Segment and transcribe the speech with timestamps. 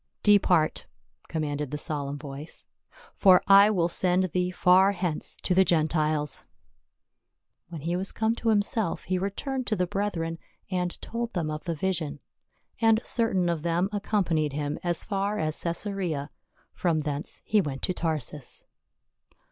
[0.23, 0.87] "Depart!"
[1.27, 2.65] commanded the solemn voice,
[3.13, 6.43] "for I will send thee far hence to the Gentiles."
[7.69, 10.39] When he was come to himself he returned to the brethren
[10.71, 12.19] and told them of the vision.
[12.79, 16.31] And certain of them accompanied him as far as Caesarea;
[16.73, 18.65] from thence he went to Tarsus.